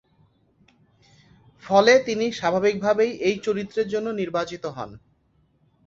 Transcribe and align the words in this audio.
ফলে 1.63 1.93
তিনি 1.99 2.25
স্বাভাবিকভাবেই 2.31 3.11
এই 3.27 3.35
চরিত্রের 3.45 3.87
জন্য 3.87 4.07
নির্বাচিত 4.11 4.63
হন। 4.67 4.89